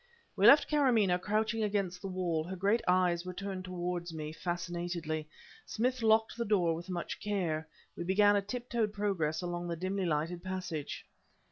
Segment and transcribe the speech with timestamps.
[0.35, 5.29] We left Karamaneh crouching against the wall; her great eyes were turned towards me fascinatedly.
[5.63, 7.67] Smith locked the door with much care.
[7.95, 11.05] We began a tip toed progress along the dimly lighted passage.